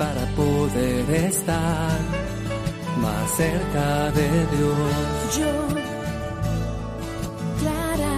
para 0.00 0.24
poder 0.34 1.10
estar 1.10 2.00
más 2.96 3.30
cerca 3.36 4.10
de 4.12 4.46
Dios. 4.46 5.36
Yo, 5.38 5.68
Clara, 7.58 8.16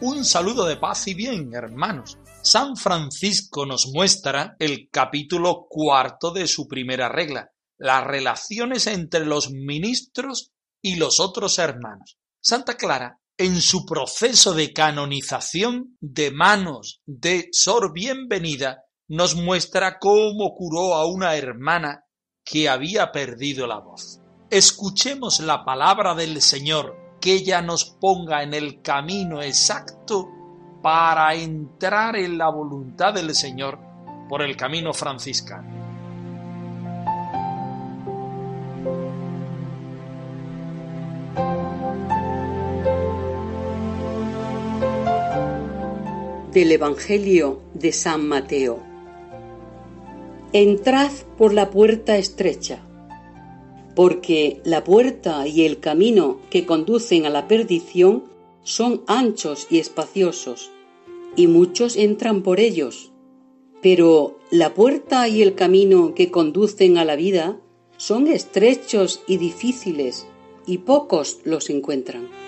Un 0.00 0.26
saludo 0.26 0.66
de 0.66 0.76
paz 0.76 1.08
y 1.08 1.14
bien, 1.14 1.54
hermanos. 1.54 2.18
San 2.42 2.76
Francisco 2.76 3.64
nos 3.64 3.86
muestra 3.86 4.56
el 4.58 4.90
capítulo 4.90 5.66
cuarto 5.70 6.32
de 6.32 6.46
su 6.46 6.68
primera 6.68 7.08
regla, 7.08 7.50
las 7.78 8.06
relaciones 8.06 8.88
entre 8.88 9.24
los 9.24 9.50
ministros 9.50 10.52
y 10.82 10.96
los 10.96 11.18
otros 11.18 11.58
hermanos. 11.58 12.18
Santa 12.42 12.76
Clara, 12.76 13.21
en 13.38 13.60
su 13.60 13.86
proceso 13.86 14.54
de 14.54 14.72
canonización 14.72 15.96
de 16.00 16.30
manos 16.30 17.00
de 17.06 17.48
Sor 17.52 17.92
Bienvenida, 17.92 18.84
nos 19.08 19.34
muestra 19.34 19.98
cómo 19.98 20.54
curó 20.54 20.94
a 20.94 21.06
una 21.06 21.34
hermana 21.36 22.04
que 22.44 22.68
había 22.68 23.12
perdido 23.12 23.66
la 23.66 23.78
voz. 23.78 24.20
Escuchemos 24.50 25.40
la 25.40 25.64
palabra 25.64 26.14
del 26.14 26.40
Señor, 26.42 27.18
que 27.20 27.34
ella 27.34 27.62
nos 27.62 27.84
ponga 27.84 28.42
en 28.42 28.54
el 28.54 28.82
camino 28.82 29.40
exacto 29.40 30.28
para 30.82 31.34
entrar 31.34 32.16
en 32.16 32.36
la 32.36 32.50
voluntad 32.50 33.14
del 33.14 33.34
Señor 33.34 33.78
por 34.28 34.42
el 34.42 34.56
camino 34.56 34.92
franciscano. 34.92 35.81
Del 46.52 46.70
Evangelio 46.70 47.60
de 47.72 47.92
San 47.92 48.28
Mateo. 48.28 48.78
Entrad 50.52 51.10
por 51.38 51.54
la 51.54 51.70
puerta 51.70 52.18
estrecha, 52.18 52.82
porque 53.96 54.60
la 54.62 54.84
puerta 54.84 55.46
y 55.46 55.64
el 55.64 55.80
camino 55.80 56.40
que 56.50 56.66
conducen 56.66 57.24
a 57.24 57.30
la 57.30 57.48
perdición 57.48 58.24
son 58.64 59.02
anchos 59.06 59.66
y 59.70 59.78
espaciosos, 59.78 60.70
y 61.36 61.46
muchos 61.46 61.96
entran 61.96 62.42
por 62.42 62.60
ellos. 62.60 63.12
Pero 63.80 64.38
la 64.50 64.74
puerta 64.74 65.28
y 65.28 65.40
el 65.40 65.54
camino 65.54 66.14
que 66.14 66.30
conducen 66.30 66.98
a 66.98 67.06
la 67.06 67.16
vida 67.16 67.58
son 67.96 68.26
estrechos 68.26 69.22
y 69.26 69.38
difíciles, 69.38 70.26
y 70.66 70.78
pocos 70.78 71.40
los 71.44 71.70
encuentran. 71.70 72.41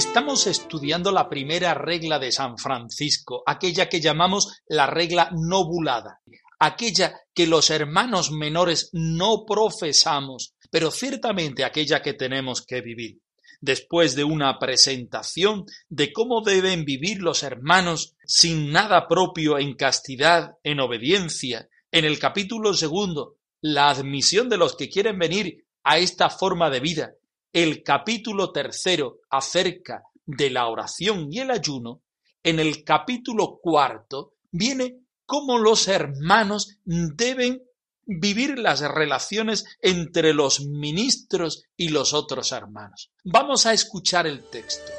Estamos 0.00 0.46
estudiando 0.46 1.12
la 1.12 1.28
primera 1.28 1.74
regla 1.74 2.18
de 2.18 2.32
San 2.32 2.56
Francisco, 2.56 3.42
aquella 3.44 3.90
que 3.90 4.00
llamamos 4.00 4.62
la 4.66 4.86
regla 4.86 5.28
nobulada, 5.30 6.22
aquella 6.58 7.20
que 7.34 7.46
los 7.46 7.68
hermanos 7.68 8.30
menores 8.30 8.88
no 8.94 9.44
profesamos, 9.46 10.54
pero 10.70 10.90
ciertamente 10.90 11.64
aquella 11.64 12.00
que 12.00 12.14
tenemos 12.14 12.64
que 12.64 12.80
vivir. 12.80 13.20
Después 13.60 14.14
de 14.16 14.24
una 14.24 14.58
presentación 14.58 15.66
de 15.90 16.14
cómo 16.14 16.40
deben 16.40 16.86
vivir 16.86 17.20
los 17.20 17.42
hermanos 17.42 18.14
sin 18.24 18.72
nada 18.72 19.06
propio 19.06 19.58
en 19.58 19.74
castidad, 19.74 20.52
en 20.64 20.80
obediencia, 20.80 21.68
en 21.92 22.06
el 22.06 22.18
capítulo 22.18 22.72
segundo, 22.72 23.36
la 23.60 23.90
admisión 23.90 24.48
de 24.48 24.56
los 24.56 24.76
que 24.76 24.88
quieren 24.88 25.18
venir 25.18 25.66
a 25.84 25.98
esta 25.98 26.30
forma 26.30 26.70
de 26.70 26.80
vida, 26.80 27.12
el 27.52 27.82
capítulo 27.82 28.52
tercero 28.52 29.20
acerca 29.30 30.04
de 30.24 30.50
la 30.50 30.66
oración 30.68 31.32
y 31.32 31.40
el 31.40 31.50
ayuno, 31.50 32.02
en 32.42 32.60
el 32.60 32.84
capítulo 32.84 33.58
cuarto 33.60 34.34
viene 34.50 35.00
cómo 35.26 35.58
los 35.58 35.88
hermanos 35.88 36.78
deben 36.84 37.62
vivir 38.06 38.58
las 38.58 38.80
relaciones 38.80 39.64
entre 39.80 40.34
los 40.34 40.60
ministros 40.66 41.64
y 41.76 41.88
los 41.88 42.12
otros 42.14 42.52
hermanos. 42.52 43.12
Vamos 43.24 43.66
a 43.66 43.72
escuchar 43.72 44.26
el 44.26 44.42
texto. 44.44 44.90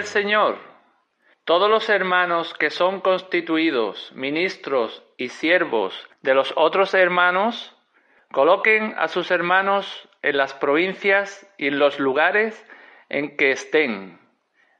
El 0.00 0.06
Señor, 0.06 0.56
todos 1.44 1.68
los 1.68 1.90
hermanos 1.90 2.54
que 2.54 2.70
son 2.70 3.02
constituidos 3.02 4.10
ministros 4.14 5.02
y 5.18 5.28
siervos 5.28 6.08
de 6.22 6.32
los 6.32 6.54
otros 6.56 6.94
hermanos, 6.94 7.76
coloquen 8.32 8.94
a 8.96 9.08
sus 9.08 9.30
hermanos 9.30 10.08
en 10.22 10.38
las 10.38 10.54
provincias 10.54 11.46
y 11.58 11.66
en 11.66 11.78
los 11.78 11.98
lugares 11.98 12.66
en 13.10 13.36
que 13.36 13.50
estén. 13.50 14.18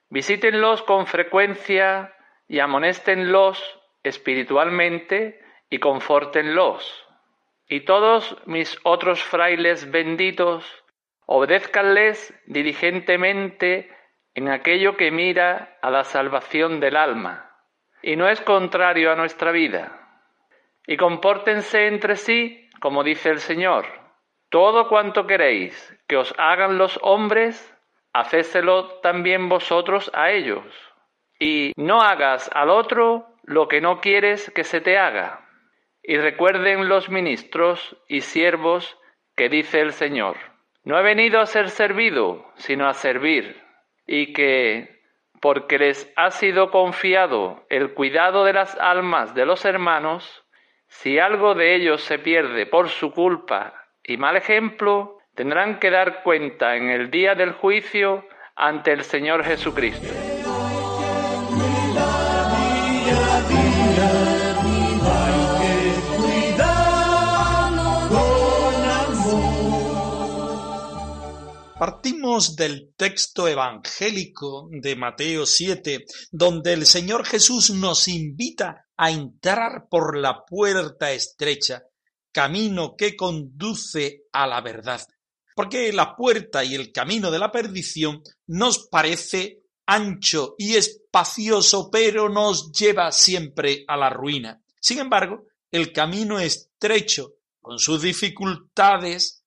Visítenlos 0.09 0.81
con 0.85 1.07
frecuencia 1.07 2.15
y 2.49 2.61
amonéstenlos 2.61 3.63
espiritualmente 4.03 5.39
y 5.69 5.81
confórtenlos. 5.81 7.07
Y 7.69 7.81
todos 7.81 8.39
mis 8.47 8.79
otros 8.85 9.23
frailes 9.23 9.91
benditos, 9.91 10.65
obedézcanles 11.27 12.33
diligentemente 12.47 14.00
en 14.35 14.49
aquello 14.49 14.97
que 14.97 15.11
mira 15.11 15.79
a 15.83 15.91
la 15.91 16.05
salvación 16.05 16.81
del 16.81 16.97
alma, 16.97 17.51
y 18.03 18.17
no 18.17 18.29
es 18.29 18.41
contrario 18.41 19.13
a 19.13 19.17
nuestra 19.17 19.53
vida. 19.53 19.97
Y 20.87 20.97
compórtense 20.97 21.87
entre 21.87 22.17
sí, 22.17 22.69
como 22.81 23.05
dice 23.05 23.31
el 23.31 23.41
Señor, 23.41 23.87
todo 24.49 24.89
cuanto 24.89 25.27
queréis 25.27 25.97
que 26.09 26.17
os 26.17 26.35
hagan 26.39 26.79
los 26.79 26.99
hombres, 27.03 27.77
hacéselo 28.13 29.01
también 29.01 29.49
vosotros 29.49 30.11
a 30.15 30.31
ellos. 30.31 30.65
Y 31.39 31.73
no 31.77 32.01
hagas 32.01 32.51
al 32.53 32.71
otro 32.71 33.27
lo 33.45 33.69
que 33.69 33.81
no 33.81 34.01
quieres 34.01 34.51
que 34.51 34.65
se 34.65 34.81
te 34.81 34.99
haga. 34.99 35.47
Y 36.03 36.17
recuerden 36.17 36.89
los 36.89 37.09
ministros 37.09 37.97
y 38.09 38.23
siervos 38.23 38.99
que 39.37 39.49
dice 39.49 39.81
el 39.81 39.93
Señor, 39.93 40.37
no 40.83 40.99
he 40.99 41.03
venido 41.03 41.41
a 41.41 41.47
ser 41.47 41.71
servido, 41.71 42.51
sino 42.57 42.89
a 42.89 42.95
servir, 42.95 43.63
y 44.13 44.33
que, 44.33 45.03
porque 45.41 45.79
les 45.79 46.13
ha 46.17 46.33
sido 46.33 46.73
confiado 46.73 47.65
el 47.69 47.95
cuidado 47.95 48.45
de 48.45 48.53
las 48.53 48.77
almas 48.81 49.37
de 49.37 49.47
los 49.47 49.65
hermanos, 49.65 50.45
si 50.89 51.21
algo 51.21 51.55
de 51.55 51.77
ellos 51.77 52.03
se 52.03 52.19
pierde 52.19 52.67
por 52.67 52.89
su 52.89 53.13
culpa 53.13 53.73
y 54.03 54.17
mal 54.17 54.37
ejemplo, 54.37 55.19
tendrán 55.37 55.79
que 55.79 55.91
dar 55.91 56.25
cuenta 56.25 56.75
en 56.75 56.91
el 56.91 57.13
día 57.13 57.37
del 57.37 57.53
juicio 57.53 58.27
ante 58.57 58.91
el 58.91 59.05
Señor 59.05 59.45
Jesucristo. 59.45 60.30
Partimos 71.81 72.57
del 72.57 72.93
texto 72.95 73.49
evangélico 73.49 74.69
de 74.71 74.97
Mateo 74.97 75.47
7, 75.47 76.05
donde 76.31 76.75
el 76.75 76.85
Señor 76.85 77.25
Jesús 77.25 77.71
nos 77.71 78.07
invita 78.07 78.87
a 78.99 79.11
entrar 79.11 79.89
por 79.89 80.19
la 80.19 80.45
puerta 80.45 81.11
estrecha, 81.11 81.85
camino 82.33 82.97
que 82.99 83.17
conduce 83.17 84.25
a 84.31 84.47
la 84.47 84.61
verdad. 84.61 85.01
porque 85.57 85.91
la 85.91 86.15
puerta 86.15 86.63
y 86.63 86.75
el 86.75 86.93
camino 86.93 87.31
de 87.31 87.39
la 87.39 87.51
perdición 87.51 88.23
nos 88.47 88.87
parece 88.89 89.63
ancho 89.87 90.57
y 90.59 90.77
espacioso, 90.77 91.89
pero 91.91 92.29
nos 92.29 92.73
lleva 92.73 93.11
siempre 93.11 93.85
a 93.89 93.97
la 93.97 94.11
ruina. 94.11 94.63
Sin 94.79 94.99
embargo, 94.99 95.47
el 95.71 95.95
camino 95.95 96.39
estrecho, 96.39 97.37
con 97.59 97.79
sus 97.79 98.03
dificultades, 98.03 99.40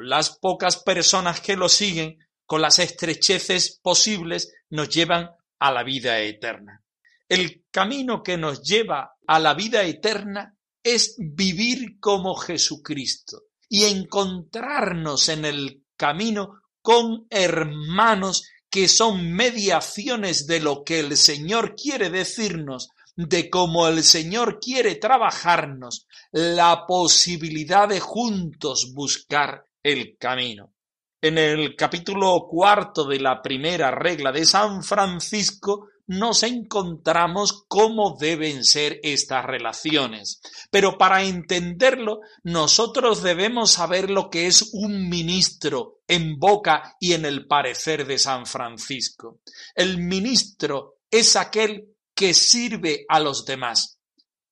las 0.00 0.38
pocas 0.38 0.76
personas 0.78 1.40
que 1.40 1.56
lo 1.56 1.68
siguen, 1.68 2.18
con 2.46 2.62
las 2.62 2.78
estrecheces 2.78 3.78
posibles, 3.82 4.52
nos 4.70 4.88
llevan 4.88 5.30
a 5.58 5.72
la 5.72 5.82
vida 5.82 6.18
eterna. 6.20 6.82
El 7.28 7.64
camino 7.70 8.22
que 8.22 8.36
nos 8.36 8.62
lleva 8.62 9.16
a 9.26 9.38
la 9.38 9.54
vida 9.54 9.84
eterna 9.84 10.56
es 10.82 11.14
vivir 11.18 12.00
como 12.00 12.34
Jesucristo 12.34 13.42
y 13.68 13.84
encontrarnos 13.84 15.28
en 15.28 15.44
el 15.44 15.84
camino 15.96 16.62
con 16.82 17.26
hermanos 17.30 18.48
que 18.68 18.88
son 18.88 19.32
mediaciones 19.32 20.46
de 20.46 20.60
lo 20.60 20.82
que 20.82 21.00
el 21.00 21.16
Señor 21.16 21.74
quiere 21.74 22.08
decirnos, 22.08 22.88
de 23.16 23.50
cómo 23.50 23.86
el 23.88 24.02
Señor 24.02 24.58
quiere 24.60 24.94
trabajarnos, 24.96 26.06
la 26.32 26.86
posibilidad 26.86 27.88
de 27.88 28.00
juntos 28.00 28.92
buscar 28.94 29.66
el 29.82 30.16
camino. 30.18 30.74
En 31.22 31.36
el 31.36 31.76
capítulo 31.76 32.46
cuarto 32.48 33.04
de 33.04 33.20
la 33.20 33.42
primera 33.42 33.90
regla 33.90 34.32
de 34.32 34.46
San 34.46 34.82
Francisco 34.82 35.88
nos 36.06 36.42
encontramos 36.42 37.66
cómo 37.68 38.16
deben 38.18 38.64
ser 38.64 38.98
estas 39.04 39.44
relaciones. 39.44 40.40
Pero 40.70 40.98
para 40.98 41.22
entenderlo, 41.22 42.20
nosotros 42.42 43.22
debemos 43.22 43.70
saber 43.72 44.10
lo 44.10 44.28
que 44.28 44.48
es 44.48 44.70
un 44.72 45.08
ministro 45.08 46.00
en 46.08 46.36
boca 46.38 46.96
y 46.98 47.12
en 47.12 47.26
el 47.26 47.46
parecer 47.46 48.06
de 48.06 48.18
San 48.18 48.46
Francisco. 48.46 49.38
El 49.74 49.98
ministro 49.98 50.96
es 51.10 51.36
aquel 51.36 51.94
que 52.12 52.34
sirve 52.34 53.04
a 53.08 53.20
los 53.20 53.44
demás. 53.44 54.00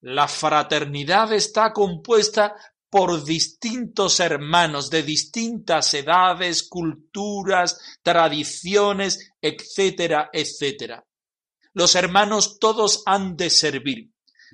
La 0.01 0.29
fraternidad 0.29 1.33
está 1.33 1.73
compuesta 1.73 2.55
por 2.91 3.25
distintos 3.25 4.21
hermanos 4.21 4.91
de 4.91 5.03
distintas 5.03 5.93
edades, 5.95 6.67
culturas, 6.69 7.79
tradiciones, 8.03 9.33
etcétera, 9.41 10.31
etcétera. 10.33 11.05
Los 11.75 11.95
hermanos 11.95 12.59
todos 12.59 13.03
han 13.07 13.37
de 13.37 13.51
servir, 13.51 14.11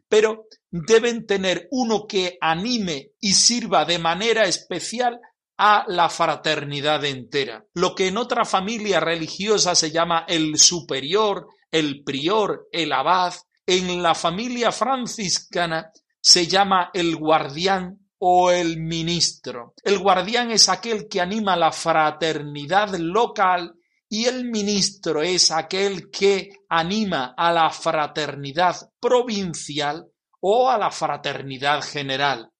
pero 0.08 0.46
deben 0.70 1.26
tener 1.26 1.68
uno 1.70 2.06
que 2.06 2.36
anime 2.40 3.12
y 3.20 3.34
sirva 3.34 3.84
de 3.84 3.98
manera 3.98 4.44
especial 4.44 5.20
a 5.56 5.84
la 5.86 6.08
fraternidad 6.08 7.04
entera. 7.04 7.64
Lo 7.74 7.94
que 7.94 8.08
en 8.08 8.16
otra 8.16 8.44
familia 8.44 8.98
religiosa 8.98 9.74
se 9.76 9.92
llama 9.92 10.24
el 10.26 10.58
superior, 10.58 11.46
el 11.70 12.02
prior, 12.02 12.68
el 12.72 12.92
abad, 12.92 13.34
en 13.66 14.02
la 14.02 14.14
familia 14.14 14.72
franciscana 14.72 15.90
se 16.20 16.46
llama 16.46 16.90
el 16.92 17.16
guardián 17.16 18.03
o 18.18 18.50
el 18.50 18.78
ministro. 18.78 19.74
El 19.82 19.98
guardián 19.98 20.50
es 20.50 20.68
aquel 20.68 21.08
que 21.08 21.20
anima 21.20 21.56
la 21.56 21.72
fraternidad 21.72 22.94
local 22.96 23.74
y 24.08 24.26
el 24.26 24.44
ministro 24.44 25.22
es 25.22 25.50
aquel 25.50 26.10
que 26.10 26.50
anima 26.68 27.34
a 27.36 27.52
la 27.52 27.70
fraternidad 27.70 28.76
provincial 29.00 30.06
o 30.40 30.70
a 30.70 30.78
la 30.78 30.90
fraternidad 30.90 31.82
general, 31.82 32.50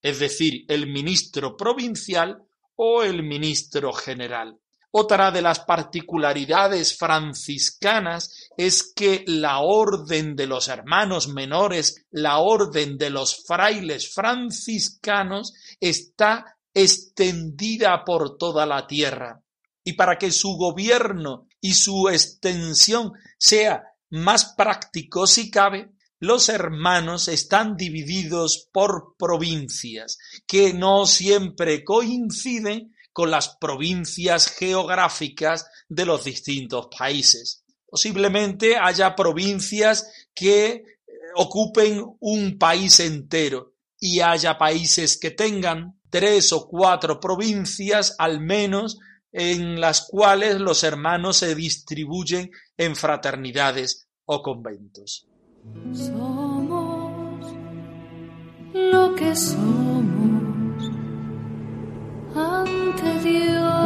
es 0.00 0.20
decir, 0.20 0.64
el 0.68 0.86
ministro 0.86 1.56
provincial 1.56 2.42
o 2.76 3.02
el 3.02 3.22
ministro 3.24 3.92
general. 3.92 4.61
Otra 4.94 5.30
de 5.30 5.40
las 5.40 5.60
particularidades 5.60 6.98
franciscanas 6.98 8.50
es 8.58 8.92
que 8.94 9.24
la 9.26 9.60
orden 9.60 10.36
de 10.36 10.46
los 10.46 10.68
hermanos 10.68 11.28
menores, 11.28 12.04
la 12.10 12.40
orden 12.40 12.98
de 12.98 13.08
los 13.08 13.42
frailes 13.46 14.12
franciscanos, 14.12 15.54
está 15.80 16.58
extendida 16.74 18.04
por 18.04 18.36
toda 18.36 18.66
la 18.66 18.86
tierra. 18.86 19.42
Y 19.82 19.94
para 19.94 20.18
que 20.18 20.30
su 20.30 20.56
gobierno 20.58 21.46
y 21.58 21.72
su 21.72 22.10
extensión 22.10 23.12
sea 23.38 23.82
más 24.10 24.54
práctico 24.54 25.26
si 25.26 25.50
cabe, 25.50 25.90
los 26.18 26.50
hermanos 26.50 27.28
están 27.28 27.76
divididos 27.76 28.68
por 28.70 29.16
provincias, 29.18 30.18
que 30.46 30.74
no 30.74 31.06
siempre 31.06 31.82
coinciden 31.82 32.94
con 33.12 33.30
las 33.30 33.56
provincias 33.56 34.48
geográficas 34.48 35.66
de 35.88 36.06
los 36.06 36.24
distintos 36.24 36.88
países. 36.96 37.64
Posiblemente 37.86 38.76
haya 38.76 39.14
provincias 39.14 40.10
que 40.34 40.70
eh, 40.70 40.84
ocupen 41.36 42.04
un 42.20 42.58
país 42.58 43.00
entero 43.00 43.74
y 44.00 44.20
haya 44.20 44.56
países 44.56 45.18
que 45.18 45.30
tengan 45.30 46.00
tres 46.10 46.52
o 46.52 46.66
cuatro 46.66 47.20
provincias 47.20 48.16
al 48.18 48.40
menos 48.40 48.98
en 49.30 49.80
las 49.80 50.02
cuales 50.02 50.60
los 50.60 50.82
hermanos 50.84 51.38
se 51.38 51.54
distribuyen 51.54 52.50
en 52.76 52.96
fraternidades 52.96 54.08
o 54.26 54.42
conventos. 54.42 55.26
Somos 55.92 57.52
lo 58.74 59.14
que 59.14 59.36
somos 59.36 60.31
ante 62.34 63.18
Dios 63.20 63.81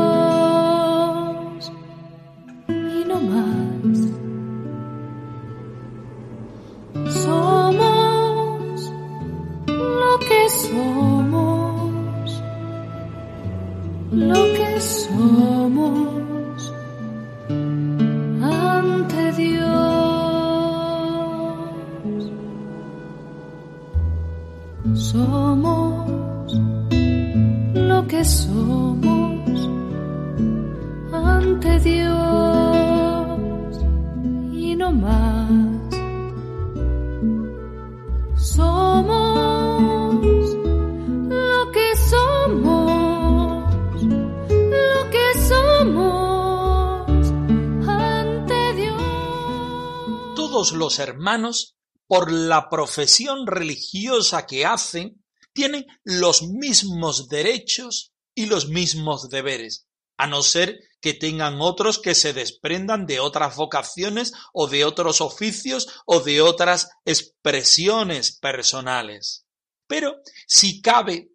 Todos 50.57 50.73
los 50.73 50.99
hermanos, 51.01 51.77
por 52.07 52.33
la 52.33 52.71
profesión 52.71 53.47
religiosa 53.47 54.47
que 54.47 54.65
hacen, 54.65 55.23
tienen 55.53 55.85
los 56.03 56.45
mismos 56.45 57.29
derechos 57.29 58.15
y 58.35 58.47
los 58.47 58.67
mismos 58.67 59.29
deberes, 59.29 59.87
a 60.17 60.27
no 60.27 60.43
ser 60.43 60.79
que 61.03 61.13
tengan 61.13 61.61
otros 61.61 61.99
que 61.99 62.15
se 62.15 62.33
desprendan 62.33 63.05
de 63.05 63.21
otras 63.21 63.55
vocaciones 63.57 64.33
o 64.55 64.67
de 64.67 64.87
otros 64.87 65.21
oficios 65.21 65.89
o 66.07 66.21
de 66.21 66.41
otras 66.41 66.89
expresiones 67.05 68.39
personales. 68.39 69.45
Pero 69.87 70.23
si 70.47 70.81
cabe 70.81 71.33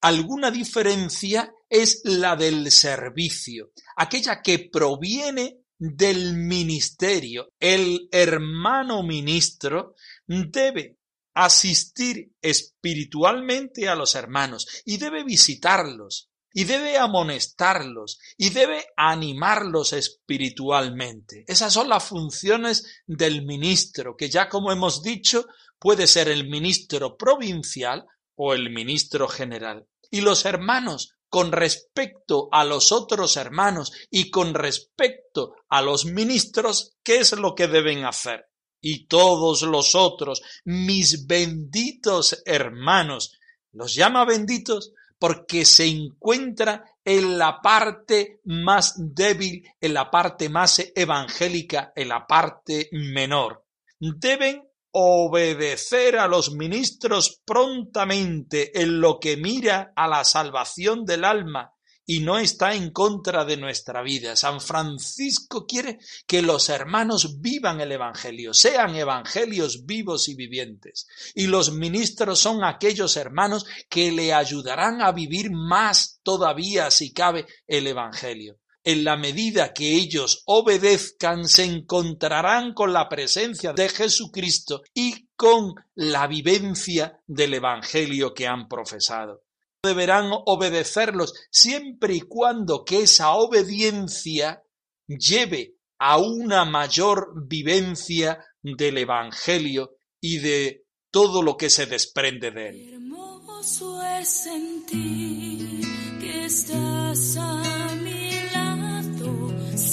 alguna 0.00 0.50
diferencia 0.50 1.54
es 1.70 2.00
la 2.02 2.34
del 2.34 2.72
servicio, 2.72 3.70
aquella 3.94 4.42
que 4.42 4.68
proviene 4.68 5.63
del 5.78 6.36
ministerio. 6.36 7.48
El 7.58 8.08
hermano 8.10 9.02
ministro 9.02 9.94
debe 10.26 10.98
asistir 11.34 12.32
espiritualmente 12.40 13.88
a 13.88 13.94
los 13.94 14.14
hermanos 14.14 14.66
y 14.84 14.98
debe 14.98 15.24
visitarlos 15.24 16.30
y 16.56 16.64
debe 16.64 16.96
amonestarlos 16.96 18.20
y 18.36 18.50
debe 18.50 18.86
animarlos 18.96 19.92
espiritualmente. 19.92 21.44
Esas 21.48 21.72
son 21.72 21.88
las 21.88 22.04
funciones 22.04 23.02
del 23.06 23.44
ministro, 23.44 24.16
que 24.16 24.30
ya 24.30 24.48
como 24.48 24.70
hemos 24.70 25.02
dicho 25.02 25.46
puede 25.80 26.06
ser 26.06 26.28
el 26.28 26.48
ministro 26.48 27.16
provincial 27.16 28.06
o 28.36 28.54
el 28.54 28.70
ministro 28.70 29.26
general. 29.26 29.86
Y 30.10 30.20
los 30.20 30.44
hermanos, 30.44 31.13
con 31.34 31.50
respecto 31.50 32.48
a 32.52 32.62
los 32.62 32.92
otros 32.92 33.36
hermanos 33.36 33.92
y 34.08 34.30
con 34.30 34.54
respecto 34.54 35.56
a 35.68 35.82
los 35.82 36.04
ministros, 36.04 36.92
¿qué 37.02 37.16
es 37.16 37.32
lo 37.32 37.56
que 37.56 37.66
deben 37.66 38.04
hacer? 38.04 38.46
Y 38.80 39.08
todos 39.08 39.62
los 39.62 39.96
otros, 39.96 40.42
mis 40.64 41.26
benditos 41.26 42.40
hermanos, 42.46 43.36
los 43.72 43.96
llama 43.96 44.24
benditos 44.24 44.92
porque 45.18 45.64
se 45.64 45.88
encuentra 45.88 46.84
en 47.04 47.36
la 47.36 47.60
parte 47.60 48.38
más 48.44 48.94
débil, 48.96 49.68
en 49.80 49.92
la 49.92 50.12
parte 50.12 50.48
más 50.48 50.80
evangélica, 50.94 51.92
en 51.96 52.10
la 52.10 52.28
parte 52.28 52.88
menor. 52.92 53.64
Deben 53.98 54.62
obedecer 54.96 56.16
a 56.16 56.28
los 56.28 56.52
ministros 56.52 57.40
prontamente 57.44 58.80
en 58.80 59.00
lo 59.00 59.18
que 59.18 59.36
mira 59.36 59.92
a 59.96 60.06
la 60.06 60.22
salvación 60.22 61.04
del 61.04 61.24
alma 61.24 61.72
y 62.06 62.20
no 62.20 62.38
está 62.38 62.74
en 62.74 62.90
contra 62.90 63.44
de 63.44 63.56
nuestra 63.56 64.02
vida. 64.02 64.36
San 64.36 64.60
Francisco 64.60 65.66
quiere 65.66 65.98
que 66.28 66.42
los 66.42 66.68
hermanos 66.68 67.40
vivan 67.40 67.80
el 67.80 67.90
Evangelio, 67.90 68.54
sean 68.54 68.94
evangelios 68.94 69.84
vivos 69.84 70.28
y 70.28 70.36
vivientes. 70.36 71.08
Y 71.34 71.48
los 71.48 71.72
ministros 71.72 72.38
son 72.38 72.62
aquellos 72.62 73.16
hermanos 73.16 73.66
que 73.88 74.12
le 74.12 74.32
ayudarán 74.32 75.02
a 75.02 75.10
vivir 75.10 75.50
más 75.50 76.20
todavía, 76.22 76.92
si 76.92 77.12
cabe, 77.12 77.46
el 77.66 77.88
Evangelio. 77.88 78.60
En 78.84 79.02
la 79.02 79.16
medida 79.16 79.72
que 79.72 79.96
ellos 79.96 80.42
obedezcan, 80.46 81.48
se 81.48 81.64
encontrarán 81.64 82.74
con 82.74 82.92
la 82.92 83.08
presencia 83.08 83.72
de 83.72 83.88
Jesucristo 83.88 84.82
y 84.92 85.28
con 85.34 85.74
la 85.94 86.26
vivencia 86.26 87.18
del 87.26 87.54
Evangelio 87.54 88.34
que 88.34 88.46
han 88.46 88.68
profesado 88.68 89.44
deberán 89.84 90.30
obedecerlos 90.46 91.34
siempre 91.50 92.14
y 92.14 92.20
cuando 92.22 92.84
que 92.84 93.02
esa 93.02 93.34
obediencia 93.34 94.62
lleve 95.06 95.76
a 95.98 96.16
una 96.18 96.64
mayor 96.64 97.46
vivencia 97.46 98.44
del 98.62 98.98
Evangelio 98.98 99.96
y 100.20 100.38
de 100.38 100.86
todo 101.10 101.42
lo 101.42 101.56
que 101.56 101.70
se 101.70 101.86
desprende 101.86 102.50
de 102.50 102.68
él. 102.68 102.94
Hermoso 102.94 104.02
es 104.02 104.48
que 104.90 105.74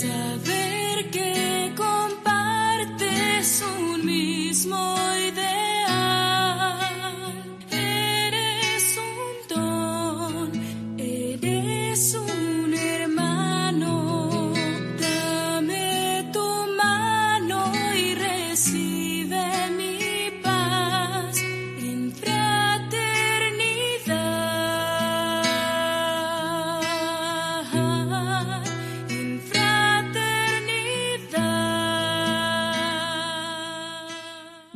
saber 0.01 1.11
que 1.11 1.73
compartes 1.77 3.63
un 3.77 4.03
mismo 4.03 4.95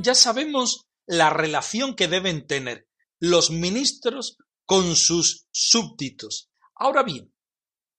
ya 0.05 0.15
sabemos 0.15 0.85
la 1.07 1.29
relación 1.29 1.95
que 1.95 2.07
deben 2.07 2.47
tener 2.47 2.87
los 3.19 3.49
ministros 3.49 4.37
con 4.65 4.95
sus 4.95 5.47
súbditos. 5.51 6.49
Ahora 6.75 7.03
bien, 7.03 7.33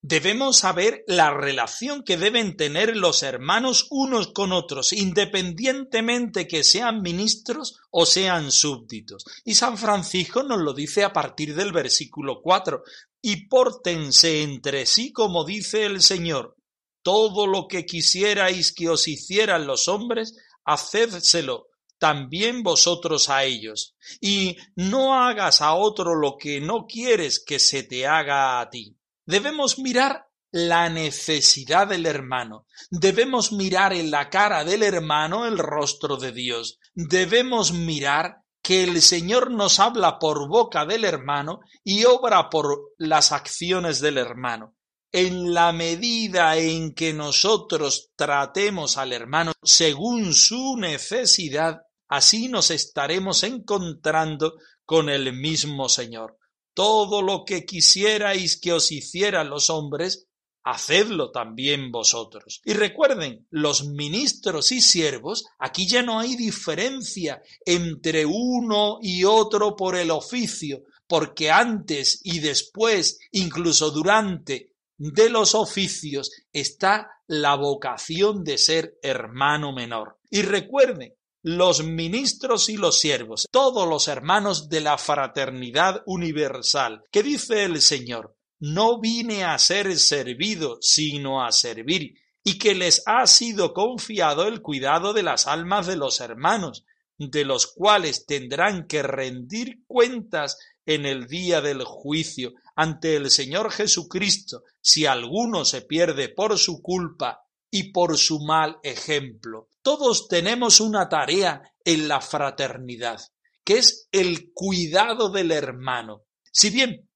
debemos 0.02 0.58
saber 0.58 1.02
la 1.08 1.32
relación 1.32 2.04
que 2.04 2.16
deben 2.16 2.56
tener 2.56 2.96
los 2.96 3.22
hermanos 3.22 3.88
unos 3.90 4.32
con 4.32 4.52
otros, 4.52 4.92
independientemente 4.92 6.46
que 6.46 6.62
sean 6.62 7.02
ministros 7.02 7.80
o 7.90 8.06
sean 8.06 8.52
súbditos. 8.52 9.25
Y 9.44 9.54
San 9.54 9.76
Francisco 9.76 10.42
nos 10.44 10.60
lo 10.60 10.72
dice 10.72 11.02
a 11.02 11.12
partir 11.12 11.54
del 11.54 11.72
versículo 11.72 12.40
4. 12.40 12.82
Y 13.22 13.48
pórtense 13.48 14.42
entre 14.42 14.86
sí 14.86 15.12
como 15.12 15.44
dice 15.44 15.86
el 15.86 16.02
Señor. 16.02 16.54
Todo 17.02 17.46
lo 17.46 17.66
que 17.66 17.84
quisierais 17.84 18.72
que 18.72 18.88
os 18.88 19.08
hicieran 19.08 19.66
los 19.66 19.88
hombres, 19.88 20.36
hacédselo 20.64 21.66
también 21.98 22.62
vosotros 22.62 23.28
a 23.28 23.44
ellos, 23.44 23.96
y 24.20 24.56
no 24.74 25.14
hagas 25.14 25.60
a 25.60 25.74
otro 25.74 26.14
lo 26.14 26.36
que 26.36 26.60
no 26.60 26.86
quieres 26.86 27.42
que 27.44 27.58
se 27.58 27.82
te 27.82 28.06
haga 28.06 28.60
a 28.60 28.70
ti. 28.70 28.96
Debemos 29.24 29.78
mirar 29.78 30.26
la 30.52 30.88
necesidad 30.88 31.88
del 31.88 32.06
hermano. 32.06 32.66
Debemos 32.90 33.52
mirar 33.52 33.92
en 33.92 34.10
la 34.10 34.30
cara 34.30 34.64
del 34.64 34.82
hermano 34.82 35.46
el 35.46 35.58
rostro 35.58 36.16
de 36.16 36.32
Dios. 36.32 36.78
Debemos 36.94 37.72
mirar 37.72 38.42
que 38.62 38.82
el 38.82 39.00
Señor 39.02 39.50
nos 39.50 39.78
habla 39.78 40.18
por 40.18 40.48
boca 40.48 40.86
del 40.86 41.04
hermano 41.04 41.60
y 41.84 42.04
obra 42.04 42.48
por 42.48 42.94
las 42.98 43.32
acciones 43.32 44.00
del 44.00 44.18
hermano. 44.18 44.74
En 45.12 45.54
la 45.54 45.72
medida 45.72 46.56
en 46.56 46.94
que 46.94 47.12
nosotros 47.12 48.10
tratemos 48.16 48.96
al 48.96 49.12
hermano 49.12 49.52
según 49.62 50.34
su 50.34 50.76
necesidad, 50.76 51.82
Así 52.08 52.48
nos 52.48 52.70
estaremos 52.70 53.42
encontrando 53.42 54.54
con 54.84 55.08
el 55.08 55.32
mismo 55.32 55.88
Señor. 55.88 56.38
Todo 56.75 57.22
lo 57.22 57.44
que 57.44 57.64
quisierais 57.64 58.60
que 58.60 58.72
os 58.72 58.92
hicieran 58.92 59.50
los 59.50 59.70
hombres, 59.70 60.28
hacedlo 60.62 61.30
también 61.30 61.90
vosotros. 61.90 62.60
Y 62.64 62.75
recuerden, 62.75 63.46
los 63.50 63.86
ministros 63.86 64.72
y 64.72 64.80
siervos, 64.80 65.46
aquí 65.58 65.86
ya 65.88 66.02
no 66.02 66.18
hay 66.18 66.36
diferencia 66.36 67.40
entre 67.64 68.26
uno 68.26 68.98
y 69.00 69.25
otro 69.25 69.75
por 69.75 69.96
el 69.96 70.10
oficio, 70.10 70.82
porque 71.06 71.50
antes 71.50 72.20
y 72.25 72.40
después, 72.40 73.18
incluso 73.30 73.90
durante 73.90 74.72
de 74.98 75.28
los 75.30 75.54
oficios, 75.54 76.32
está 76.52 77.10
la 77.26 77.54
vocación 77.54 78.44
de 78.44 78.58
ser 78.58 78.98
hermano 79.02 79.72
menor. 79.72 80.18
Y 80.30 80.42
recuerden, 80.42 81.14
los 81.46 81.84
ministros 81.84 82.68
y 82.68 82.76
los 82.76 82.98
siervos, 82.98 83.46
todos 83.52 83.88
los 83.88 84.08
hermanos 84.08 84.68
de 84.68 84.80
la 84.80 84.98
fraternidad 84.98 86.02
universal, 86.04 87.04
que 87.12 87.22
dice 87.22 87.62
el 87.62 87.80
Señor, 87.80 88.36
no 88.58 89.00
vine 89.00 89.44
a 89.44 89.56
ser 89.60 89.96
servido, 89.96 90.78
sino 90.80 91.44
a 91.44 91.52
servir, 91.52 92.14
y 92.42 92.58
que 92.58 92.74
les 92.74 93.04
ha 93.06 93.24
sido 93.28 93.74
confiado 93.74 94.48
el 94.48 94.60
cuidado 94.60 95.12
de 95.12 95.22
las 95.22 95.46
almas 95.46 95.86
de 95.86 95.94
los 95.94 96.20
hermanos, 96.20 96.84
de 97.16 97.44
los 97.44 97.68
cuales 97.68 98.26
tendrán 98.26 98.88
que 98.88 99.04
rendir 99.04 99.84
cuentas 99.86 100.58
en 100.84 101.06
el 101.06 101.28
día 101.28 101.60
del 101.60 101.84
juicio 101.84 102.54
ante 102.74 103.14
el 103.14 103.30
Señor 103.30 103.70
Jesucristo, 103.70 104.64
si 104.80 105.06
alguno 105.06 105.64
se 105.64 105.82
pierde 105.82 106.28
por 106.28 106.58
su 106.58 106.82
culpa 106.82 107.44
y 107.70 107.92
por 107.92 108.18
su 108.18 108.40
mal 108.40 108.78
ejemplo. 108.82 109.68
Todos 109.86 110.26
tenemos 110.26 110.80
una 110.80 111.08
tarea 111.08 111.62
en 111.84 112.08
la 112.08 112.20
fraternidad, 112.20 113.20
que 113.62 113.78
es 113.78 114.08
el 114.10 114.50
cuidado 114.52 115.28
del 115.28 115.52
hermano. 115.52 116.24
Si 116.50 116.70
bien 116.70 117.08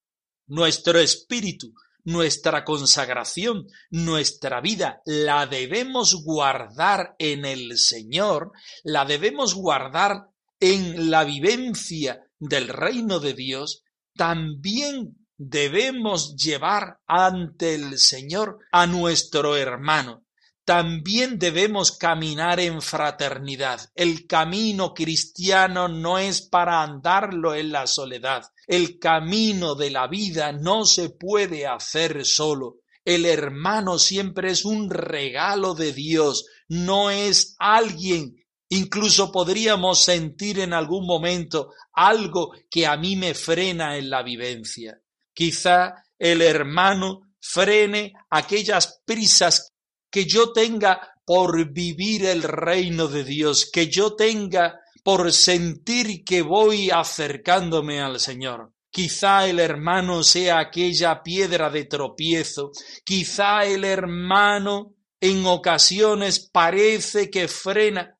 nuestro 0.47 0.97
espíritu, 0.97 1.73
nuestra 2.05 2.63
consagración, 2.63 3.67
nuestra 3.89 4.61
vida 4.61 5.01
la 5.05 5.47
debemos 5.47 6.23
guardar 6.23 7.13
en 7.19 7.43
el 7.43 7.77
Señor, 7.77 8.53
la 8.85 9.03
debemos 9.03 9.53
guardar 9.53 10.29
en 10.57 11.11
la 11.11 11.25
vivencia 11.25 12.21
del 12.39 12.69
reino 12.69 13.19
de 13.19 13.33
Dios, 13.33 13.83
también 14.15 15.27
debemos 15.35 16.37
llevar 16.37 16.99
ante 17.05 17.75
el 17.75 17.99
Señor 17.99 18.59
a 18.71 18.87
nuestro 18.87 19.57
hermano, 19.57 20.23
también 20.65 21.39
debemos 21.39 21.91
caminar 21.91 22.59
en 22.59 22.81
fraternidad. 22.81 23.89
El 23.95 24.27
camino 24.27 24.93
cristiano 24.93 25.87
no 25.87 26.19
es 26.19 26.41
para 26.41 26.83
andarlo 26.83 27.55
en 27.55 27.71
la 27.71 27.87
soledad. 27.87 28.43
El 28.67 28.99
camino 28.99 29.75
de 29.75 29.89
la 29.89 30.07
vida 30.07 30.51
no 30.51 30.85
se 30.85 31.09
puede 31.09 31.65
hacer 31.65 32.25
solo. 32.25 32.77
El 33.03 33.25
hermano 33.25 33.97
siempre 33.97 34.51
es 34.51 34.63
un 34.63 34.89
regalo 34.89 35.73
de 35.73 35.91
Dios, 35.91 36.45
no 36.67 37.09
es 37.09 37.55
alguien. 37.57 38.35
Incluso 38.69 39.31
podríamos 39.31 40.03
sentir 40.03 40.59
en 40.59 40.73
algún 40.73 41.05
momento 41.05 41.73
algo 41.93 42.53
que 42.69 42.85
a 42.85 42.95
mí 42.95 43.15
me 43.15 43.33
frena 43.33 43.97
en 43.97 44.09
la 44.09 44.21
vivencia. 44.21 45.01
Quizá 45.33 45.95
el 46.17 46.41
hermano 46.41 47.33
frene 47.41 48.13
aquellas 48.29 49.01
prisas 49.03 49.70
que 50.11 50.25
yo 50.25 50.51
tenga 50.51 51.15
por 51.25 51.71
vivir 51.71 52.25
el 52.25 52.43
reino 52.43 53.07
de 53.07 53.23
Dios, 53.23 53.69
que 53.71 53.87
yo 53.87 54.15
tenga 54.15 54.79
por 55.03 55.31
sentir 55.31 56.23
que 56.23 56.41
voy 56.41 56.91
acercándome 56.91 58.01
al 58.01 58.19
Señor. 58.19 58.73
Quizá 58.91 59.47
el 59.47 59.59
hermano 59.59 60.21
sea 60.21 60.59
aquella 60.59 61.23
piedra 61.23 61.69
de 61.69 61.85
tropiezo, 61.85 62.71
quizá 63.05 63.63
el 63.63 63.85
hermano 63.85 64.93
en 65.21 65.45
ocasiones 65.45 66.49
parece 66.51 67.29
que 67.29 67.47
frena, 67.47 68.17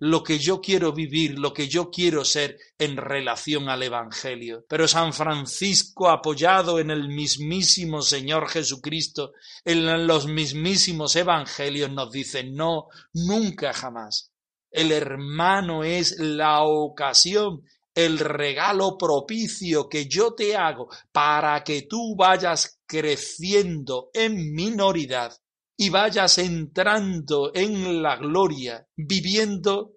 lo 0.00 0.22
que 0.22 0.38
yo 0.38 0.62
quiero 0.62 0.92
vivir, 0.92 1.38
lo 1.38 1.52
que 1.52 1.68
yo 1.68 1.90
quiero 1.90 2.24
ser 2.24 2.58
en 2.78 2.96
relación 2.96 3.68
al 3.68 3.82
Evangelio. 3.82 4.64
Pero 4.66 4.88
San 4.88 5.12
Francisco, 5.12 6.08
apoyado 6.08 6.80
en 6.80 6.90
el 6.90 7.08
mismísimo 7.08 8.00
Señor 8.00 8.48
Jesucristo, 8.48 9.32
en 9.62 10.06
los 10.06 10.26
mismísimos 10.26 11.14
Evangelios, 11.16 11.90
nos 11.90 12.10
dice, 12.10 12.44
no, 12.44 12.86
nunca 13.12 13.74
jamás. 13.74 14.32
El 14.70 14.90
hermano 14.90 15.84
es 15.84 16.18
la 16.18 16.62
ocasión, 16.62 17.62
el 17.94 18.18
regalo 18.18 18.96
propicio 18.96 19.86
que 19.86 20.06
yo 20.06 20.32
te 20.32 20.56
hago 20.56 20.88
para 21.12 21.62
que 21.62 21.82
tú 21.82 22.16
vayas 22.16 22.80
creciendo 22.86 24.08
en 24.14 24.54
minoridad 24.54 25.36
y 25.80 25.88
vayas 25.88 26.36
entrando 26.36 27.52
en 27.54 28.02
la 28.02 28.16
gloria, 28.16 28.86
viviendo 28.94 29.94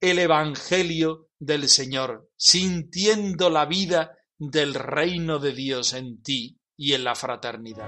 el 0.00 0.18
Evangelio 0.18 1.28
del 1.38 1.68
Señor, 1.68 2.32
sintiendo 2.36 3.48
la 3.48 3.64
vida 3.64 4.18
del 4.36 4.74
reino 4.74 5.38
de 5.38 5.52
Dios 5.52 5.92
en 5.92 6.20
ti 6.20 6.58
y 6.76 6.94
en 6.94 7.04
la 7.04 7.14
fraternidad. 7.14 7.86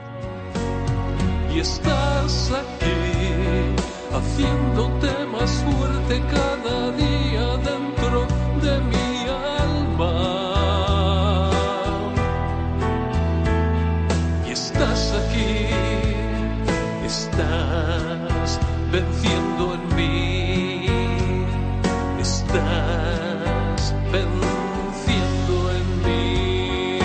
Y 1.53 1.59
estás 1.59 2.53
aquí, 2.53 2.95
haciéndote 4.13 5.27
más 5.27 5.51
fuerte 5.65 6.23
cada 6.31 6.86
venciendo 18.97 19.75
en 19.75 19.95
mí, 19.95 20.87
estás 22.19 23.95
venciendo 24.11 25.71
en 25.71 26.03
mí. 26.03 26.99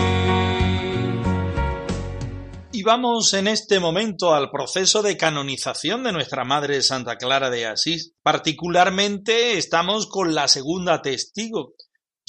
Y 2.72 2.84
vamos 2.84 3.34
en 3.34 3.50
este 3.50 3.82
momento 3.82 4.34
al 4.34 4.50
proceso 4.52 5.02
de 5.02 5.18
canonización 5.18 6.04
de 6.06 6.14
nuestra 6.14 6.46
Madre 6.46 6.82
Santa 6.82 7.18
Clara 7.18 7.50
de 7.50 7.66
Asís. 7.66 8.14
Particularmente 8.24 9.58
estamos 9.58 10.08
con 10.08 10.34
la 10.34 10.48
segunda 10.48 11.02
testigo, 11.02 11.74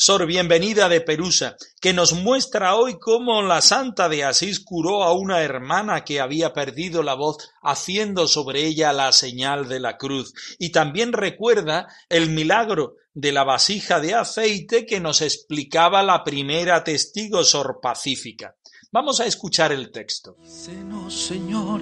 Sor 0.05 0.27
Bienvenida 0.27 0.89
de 0.89 1.01
Perusa, 1.01 1.55
que 1.81 1.93
nos 1.93 2.13
muestra 2.13 2.75
hoy 2.75 2.99
cómo 2.99 3.41
la 3.41 3.61
Santa 3.61 4.09
de 4.09 4.25
Asís 4.25 4.59
curó 4.59 5.05
a 5.05 5.13
una 5.13 5.43
hermana 5.43 6.03
que 6.03 6.21
había 6.21 6.53
perdido 6.53 7.05
la 7.05 7.15
voz 7.15 7.37
haciendo 7.63 8.27
sobre 8.27 8.67
ella 8.67 8.93
la 8.93 9.13
señal 9.13 9.69
de 9.69 9.79
la 9.79 9.99
cruz. 9.99 10.35
Y 10.59 10.73
también 10.73 11.13
recuerda 11.13 11.87
el 12.09 12.31
milagro 12.31 12.97
de 13.15 13.31
la 13.31 13.45
vasija 13.45 14.01
de 14.01 14.15
aceite 14.15 14.87
que 14.87 14.99
nos 14.99 15.23
explicaba 15.23 16.03
la 16.03 16.25
primera 16.25 16.83
testigo 16.83 17.45
Sor 17.45 17.79
Pacífica. 17.81 18.57
Vamos 18.91 19.21
a 19.21 19.27
escuchar 19.27 19.71
el 19.71 19.93
texto. 19.93 20.35
Bendícenos, 20.35 21.15
Señor, 21.15 21.81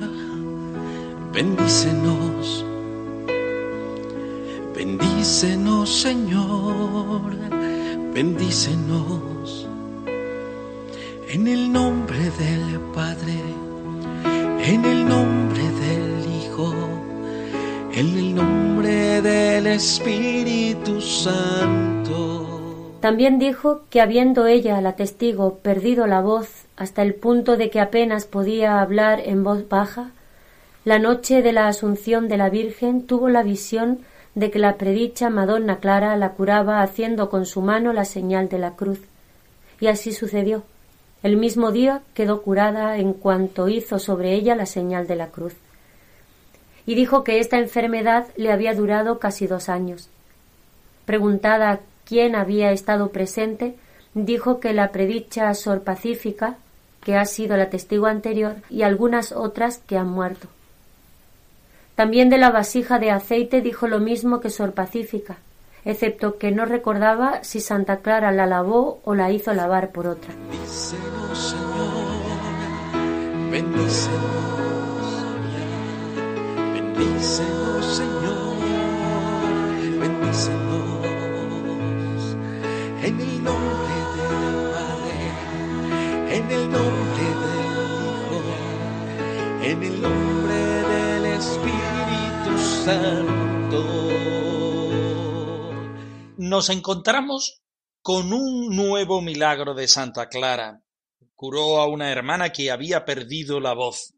bendícenos. 1.32 2.66
Bendícenos, 4.74 5.88
Señor, 5.88 7.59
bendícenos. 8.14 9.68
En 11.28 11.46
el 11.46 11.72
nombre 11.72 12.18
del 12.18 12.80
Padre, 12.94 13.38
en 14.64 14.84
el 14.84 15.08
nombre 15.08 15.62
del 15.62 16.42
Hijo, 16.42 16.74
en 17.92 18.18
el 18.18 18.34
nombre 18.34 19.22
del 19.22 19.66
Espíritu 19.68 21.00
Santo. 21.00 22.90
También 23.00 23.38
dijo 23.38 23.82
que 23.90 24.00
habiendo 24.00 24.46
ella, 24.46 24.80
la 24.80 24.96
testigo, 24.96 25.58
perdido 25.62 26.06
la 26.06 26.20
voz 26.20 26.48
hasta 26.76 27.02
el 27.02 27.14
punto 27.14 27.56
de 27.56 27.70
que 27.70 27.80
apenas 27.80 28.24
podía 28.26 28.80
hablar 28.80 29.20
en 29.24 29.44
voz 29.44 29.68
baja, 29.68 30.10
la 30.84 30.98
noche 30.98 31.42
de 31.42 31.52
la 31.52 31.68
Asunción 31.68 32.28
de 32.28 32.38
la 32.38 32.50
Virgen 32.50 33.06
tuvo 33.06 33.28
la 33.28 33.42
visión 33.42 34.00
de 34.40 34.50
que 34.50 34.58
la 34.58 34.78
predicha 34.78 35.28
Madonna 35.28 35.80
Clara 35.80 36.16
la 36.16 36.30
curaba 36.30 36.80
haciendo 36.80 37.28
con 37.28 37.44
su 37.44 37.60
mano 37.60 37.92
la 37.92 38.06
señal 38.06 38.48
de 38.48 38.58
la 38.58 38.70
cruz. 38.70 38.98
Y 39.80 39.88
así 39.88 40.12
sucedió. 40.12 40.62
El 41.22 41.36
mismo 41.36 41.72
día 41.72 42.00
quedó 42.14 42.40
curada 42.40 42.96
en 42.96 43.12
cuanto 43.12 43.68
hizo 43.68 43.98
sobre 43.98 44.32
ella 44.32 44.54
la 44.54 44.64
señal 44.64 45.06
de 45.06 45.16
la 45.16 45.26
cruz. 45.26 45.52
Y 46.86 46.94
dijo 46.94 47.22
que 47.22 47.38
esta 47.38 47.58
enfermedad 47.58 48.28
le 48.36 48.50
había 48.50 48.74
durado 48.74 49.18
casi 49.18 49.46
dos 49.46 49.68
años. 49.68 50.08
Preguntada 51.04 51.80
quién 52.06 52.34
había 52.34 52.72
estado 52.72 53.10
presente, 53.10 53.76
dijo 54.14 54.58
que 54.58 54.72
la 54.72 54.90
predicha 54.90 55.52
Sor 55.52 55.82
Pacífica, 55.82 56.56
que 57.04 57.14
ha 57.14 57.26
sido 57.26 57.58
la 57.58 57.68
testigo 57.68 58.06
anterior, 58.06 58.56
y 58.70 58.82
algunas 58.84 59.32
otras 59.32 59.82
que 59.86 59.98
han 59.98 60.08
muerto. 60.08 60.48
También 62.00 62.30
de 62.30 62.38
la 62.38 62.50
vasija 62.50 62.98
de 62.98 63.10
aceite 63.10 63.60
dijo 63.60 63.86
lo 63.86 64.00
mismo 64.00 64.40
que 64.40 64.48
Sor 64.48 64.72
Pacífica, 64.72 65.36
excepto 65.84 66.38
que 66.38 66.50
no 66.50 66.64
recordaba 66.64 67.44
si 67.44 67.60
Santa 67.60 67.98
Clara 67.98 68.32
la 68.32 68.46
lavó 68.46 69.02
o 69.04 69.14
la 69.14 69.30
hizo 69.30 69.52
lavar 69.52 69.90
por 69.90 70.06
otra. 70.06 70.32
Bendícenos, 70.50 71.38
Señor, 71.38 72.00
bendícenos, 76.72 77.84
Señor, 77.84 78.56
bendícenos, 80.00 81.04
en 83.04 83.20
el 83.20 83.44
nombre 83.44 83.89
Nos 96.50 96.68
encontramos 96.68 97.62
con 98.02 98.32
un 98.32 98.74
nuevo 98.74 99.20
milagro 99.20 99.72
de 99.72 99.86
Santa 99.86 100.28
Clara. 100.28 100.82
Curó 101.36 101.78
a 101.78 101.86
una 101.86 102.10
hermana 102.10 102.50
que 102.50 102.72
había 102.72 103.04
perdido 103.04 103.60
la 103.60 103.72
voz. 103.72 104.14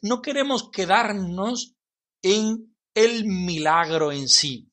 No 0.00 0.22
queremos 0.22 0.70
quedarnos 0.70 1.74
en 2.22 2.76
el 2.94 3.24
milagro 3.24 4.12
en 4.12 4.28
sí. 4.28 4.70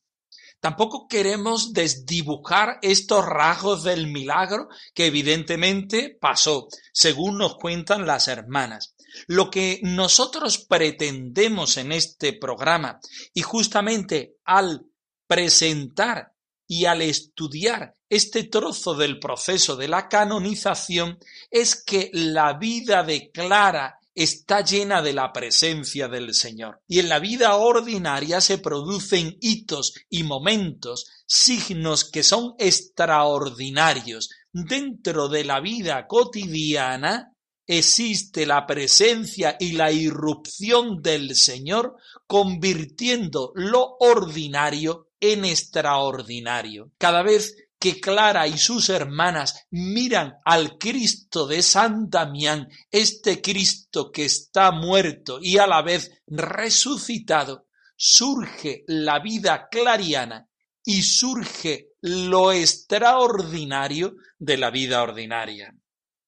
Tampoco 0.60 1.08
queremos 1.08 1.74
desdibujar 1.74 2.78
estos 2.84 3.26
rasgos 3.26 3.82
del 3.82 4.06
milagro 4.06 4.68
que 4.94 5.08
evidentemente 5.08 6.16
pasó, 6.22 6.68
según 6.94 7.40
nos 7.40 7.56
cuentan 7.56 8.06
las 8.06 8.28
hermanas. 8.28 8.94
Lo 9.26 9.50
que 9.50 9.80
nosotros 9.82 10.60
pretendemos 10.60 11.78
en 11.78 11.92
este 11.92 12.34
programa 12.34 13.00
y 13.34 13.42
justamente 13.42 14.36
al 14.46 14.86
presentar 15.26 16.34
y 16.72 16.86
al 16.86 17.02
estudiar 17.02 17.96
este 18.08 18.44
trozo 18.44 18.94
del 18.94 19.20
proceso 19.20 19.76
de 19.76 19.88
la 19.88 20.08
canonización 20.08 21.18
es 21.50 21.76
que 21.84 22.12
la 22.14 22.54
vida 22.54 23.02
de 23.04 23.32
Clara 23.32 24.00
está 24.14 24.64
llena 24.64 25.02
de 25.02 25.14
la 25.14 25.34
presencia 25.34 26.08
del 26.08 26.36
Señor. 26.36 26.80
Y 26.88 27.00
en 27.00 27.10
la 27.10 27.18
vida 27.18 27.56
ordinaria 27.56 28.40
se 28.40 28.60
producen 28.60 29.36
hitos 29.42 29.96
y 30.10 30.22
momentos, 30.22 31.08
signos 31.26 32.06
que 32.06 32.22
son 32.22 32.54
extraordinarios. 32.60 34.30
Dentro 34.54 35.28
de 35.28 35.46
la 35.46 35.62
vida 35.62 36.06
cotidiana 36.06 37.34
existe 37.66 38.46
la 38.46 38.68
presencia 38.68 39.58
y 39.60 39.72
la 39.72 39.92
irrupción 39.92 41.02
del 41.02 41.36
Señor, 41.36 41.96
convirtiendo 42.28 43.54
lo 43.56 43.98
ordinario 44.00 45.09
en 45.20 45.46
extraordinario. 45.46 46.92
Cada 46.98 47.24
vez 47.24 47.56
que 47.80 48.02
Clara 48.02 48.48
y 48.48 48.58
sus 48.58 48.90
hermanas 48.90 49.66
miran 49.72 50.38
al 50.44 50.78
Cristo 50.78 51.48
de 51.48 51.62
San 51.62 52.10
Damián, 52.10 52.68
este 52.92 53.42
Cristo 53.42 54.12
que 54.12 54.26
está 54.26 54.72
muerto 54.72 55.40
y 55.42 55.58
a 55.58 55.66
la 55.66 55.82
vez 55.82 56.12
resucitado, 56.28 57.68
surge 57.96 58.84
la 58.88 59.20
vida 59.20 59.68
clariana 59.70 60.48
y 60.84 61.04
surge 61.04 61.90
lo 62.02 62.52
extraordinario 62.52 64.16
de 64.38 64.58
la 64.58 64.72
vida 64.72 65.02
ordinaria. 65.02 65.74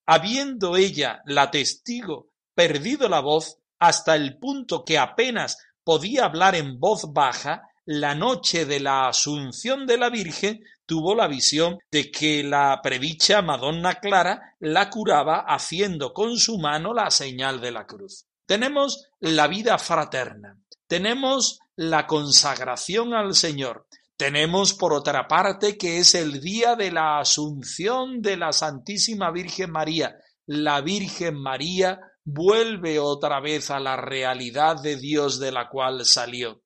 Habiendo 0.06 0.76
ella, 0.76 1.22
la 1.26 1.52
testigo, 1.52 2.32
perdido 2.54 3.08
la 3.08 3.22
voz 3.22 3.58
hasta 3.80 4.16
el 4.16 4.38
punto 4.38 4.84
que 4.84 4.98
apenas 4.98 5.58
podía 5.84 6.26
hablar 6.26 6.56
en 6.56 6.80
voz 6.80 7.12
baja, 7.14 7.64
la 7.86 8.16
noche 8.16 8.66
de 8.66 8.80
la 8.80 9.08
Asunción 9.08 9.86
de 9.86 9.98
la 9.98 10.10
Virgen 10.10 10.64
tuvo 10.86 11.16
la 11.16 11.28
visión 11.28 11.80
de 11.92 12.12
que 12.12 12.44
la 12.44 12.80
predicha 12.84 13.42
Madonna 13.42 13.96
Clara 13.96 14.56
la 14.60 14.90
curaba 14.90 15.46
haciendo 15.48 16.14
con 16.14 16.38
su 16.38 16.58
mano 16.58 16.94
la 16.94 17.10
señal 17.10 17.62
de 17.62 17.72
la 17.72 17.86
cruz. 17.86 18.26
Tenemos 18.46 19.08
la 19.20 19.48
vida 19.48 19.78
fraterna, 19.78 20.58
tenemos 20.88 21.60
la 21.76 22.06
consagración 22.06 23.14
al 23.14 23.34
Señor, 23.34 23.88
Tenemos 24.22 24.76
por 24.76 24.94
otra 24.94 25.28
parte 25.28 25.80
que 25.80 25.98
es 25.98 26.14
el 26.14 26.42
día 26.42 26.76
de 26.76 26.92
la 26.92 27.18
Asunción 27.18 28.22
de 28.22 28.38
la 28.38 28.54
Santísima 28.54 29.32
Virgen 29.32 29.72
María. 29.72 30.16
La 30.46 30.82
Virgen 30.82 31.42
María 31.42 32.00
vuelve 32.24 33.00
otra 33.00 33.40
vez 33.40 33.72
a 33.72 33.80
la 33.80 33.96
realidad 33.96 34.80
de 34.80 34.98
Dios 34.98 35.40
de 35.40 35.52
la 35.52 35.70
cual 35.70 36.06
salió. 36.06 36.62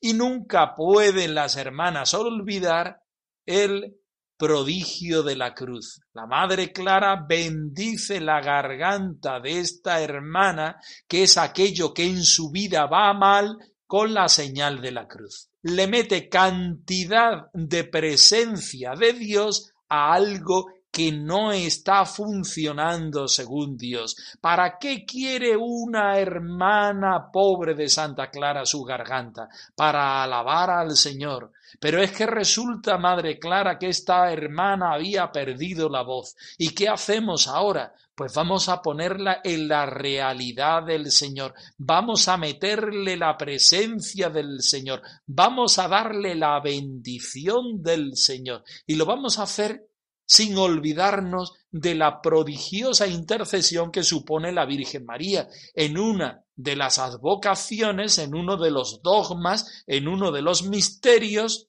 Y 0.00 0.12
nunca 0.12 0.74
pueden 0.74 1.34
las 1.34 1.56
hermanas 1.56 2.14
olvidar 2.14 3.02
el 3.46 3.96
prodigio 4.36 5.22
de 5.22 5.36
la 5.36 5.54
cruz. 5.54 6.00
La 6.14 6.26
Madre 6.26 6.72
Clara 6.72 7.26
bendice 7.28 8.20
la 8.20 8.40
garganta 8.40 9.38
de 9.38 9.60
esta 9.60 10.00
hermana, 10.00 10.80
que 11.06 11.24
es 11.24 11.36
aquello 11.36 11.92
que 11.92 12.04
en 12.04 12.24
su 12.24 12.50
vida 12.50 12.86
va 12.86 13.12
mal, 13.12 13.58
con 13.86 14.14
la 14.14 14.28
señal 14.28 14.80
de 14.80 14.92
la 14.92 15.08
cruz. 15.08 15.50
Le 15.62 15.88
mete 15.88 16.28
cantidad 16.28 17.50
de 17.52 17.84
presencia 17.84 18.94
de 18.94 19.12
Dios 19.12 19.72
a 19.88 20.14
algo 20.14 20.68
que 20.90 21.12
no 21.12 21.52
está 21.52 22.04
funcionando 22.04 23.28
según 23.28 23.76
Dios. 23.76 24.16
¿Para 24.40 24.78
qué 24.78 25.04
quiere 25.04 25.56
una 25.56 26.18
hermana 26.18 27.30
pobre 27.32 27.74
de 27.74 27.88
Santa 27.88 28.30
Clara 28.30 28.64
su 28.66 28.82
garganta? 28.82 29.48
Para 29.74 30.22
alabar 30.22 30.70
al 30.70 30.96
Señor. 30.96 31.52
Pero 31.78 32.02
es 32.02 32.10
que 32.10 32.26
resulta, 32.26 32.98
Madre 32.98 33.38
Clara, 33.38 33.78
que 33.78 33.88
esta 33.88 34.32
hermana 34.32 34.94
había 34.94 35.30
perdido 35.30 35.88
la 35.88 36.02
voz. 36.02 36.34
¿Y 36.58 36.70
qué 36.70 36.88
hacemos 36.88 37.46
ahora? 37.46 37.94
Pues 38.14 38.34
vamos 38.34 38.68
a 38.68 38.82
ponerla 38.82 39.40
en 39.42 39.68
la 39.68 39.86
realidad 39.86 40.82
del 40.82 41.10
Señor. 41.10 41.54
Vamos 41.78 42.28
a 42.28 42.36
meterle 42.36 43.16
la 43.16 43.36
presencia 43.38 44.28
del 44.28 44.60
Señor. 44.60 45.00
Vamos 45.26 45.78
a 45.78 45.88
darle 45.88 46.34
la 46.34 46.60
bendición 46.60 47.82
del 47.82 48.16
Señor. 48.16 48.64
Y 48.86 48.96
lo 48.96 49.06
vamos 49.06 49.38
a 49.38 49.44
hacer 49.44 49.89
sin 50.30 50.56
olvidarnos 50.56 51.54
de 51.72 51.96
la 51.96 52.22
prodigiosa 52.22 53.08
intercesión 53.08 53.90
que 53.90 54.04
supone 54.04 54.52
la 54.52 54.64
Virgen 54.64 55.04
María 55.04 55.48
en 55.74 55.98
una 55.98 56.44
de 56.54 56.76
las 56.76 57.00
advocaciones, 57.00 58.16
en 58.18 58.36
uno 58.36 58.56
de 58.56 58.70
los 58.70 59.02
dogmas, 59.02 59.82
en 59.88 60.06
uno 60.06 60.30
de 60.30 60.42
los 60.42 60.62
misterios 60.62 61.66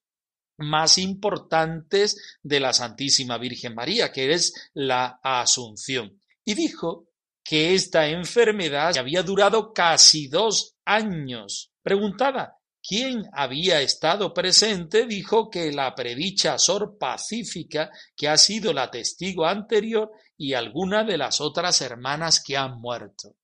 más 0.57 0.99
importantes 0.99 2.37
de 2.43 2.59
la 2.59 2.71
Santísima 2.71 3.39
Virgen 3.39 3.73
María, 3.73 4.11
que 4.11 4.31
es 4.31 4.53
la 4.75 5.19
Asunción. 5.23 6.21
Y 6.45 6.53
dijo 6.53 7.07
que 7.43 7.73
esta 7.73 8.09
enfermedad 8.09 8.95
había 8.95 9.23
durado 9.23 9.73
casi 9.73 10.27
dos 10.27 10.75
años. 10.85 11.71
Preguntada 11.81 12.60
quien 12.81 13.29
había 13.31 13.81
estado 13.81 14.33
presente 14.33 15.05
dijo 15.05 15.49
que 15.49 15.71
la 15.71 15.93
predicha 15.93 16.57
Sor 16.57 16.97
Pacífica, 16.97 17.91
que 18.15 18.27
ha 18.27 18.37
sido 18.37 18.73
la 18.73 18.89
testigo 18.89 19.45
anterior, 19.45 20.11
y 20.37 20.55
alguna 20.55 21.03
de 21.03 21.17
las 21.17 21.39
otras 21.39 21.81
hermanas 21.81 22.41
que 22.43 22.57
han 22.57 22.81
muerto. 22.81 23.35